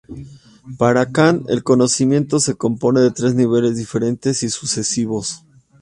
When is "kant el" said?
1.11-1.61